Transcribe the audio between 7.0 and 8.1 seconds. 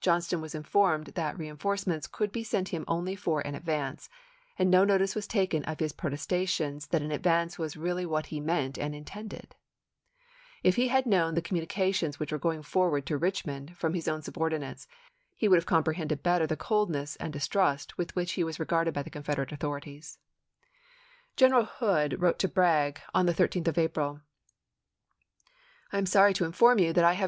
an advance was really